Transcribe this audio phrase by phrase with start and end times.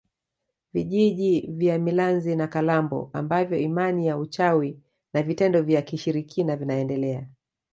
[0.73, 4.79] Vijiji vya Milanzi na Kalambo ambavyo imani ya uchawi
[5.13, 7.27] na vitendo vya kishirikina vinaendelea